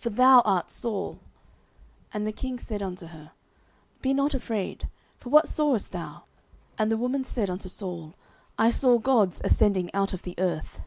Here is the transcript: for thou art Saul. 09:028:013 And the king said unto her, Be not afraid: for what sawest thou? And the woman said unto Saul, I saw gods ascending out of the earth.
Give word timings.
for 0.00 0.10
thou 0.10 0.40
art 0.40 0.68
Saul. 0.68 1.12
09:028:013 2.12 2.14
And 2.14 2.26
the 2.26 2.32
king 2.32 2.58
said 2.58 2.82
unto 2.82 3.06
her, 3.06 3.30
Be 4.02 4.12
not 4.12 4.34
afraid: 4.34 4.88
for 5.16 5.28
what 5.28 5.46
sawest 5.46 5.92
thou? 5.92 6.24
And 6.76 6.90
the 6.90 6.96
woman 6.96 7.22
said 7.24 7.48
unto 7.48 7.68
Saul, 7.68 8.14
I 8.58 8.72
saw 8.72 8.98
gods 8.98 9.40
ascending 9.44 9.94
out 9.94 10.12
of 10.12 10.22
the 10.22 10.34
earth. 10.38 10.80